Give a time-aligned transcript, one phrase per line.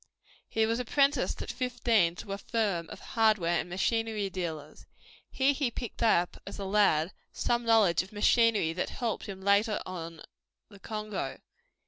[0.49, 4.87] He was apprenticed at fifteen to a firm of hardware and machinery dealers.
[5.29, 9.79] Here he picked up, as a lad, some knowledge of machinery that helped him later
[9.85, 10.23] on
[10.69, 11.37] the Congo.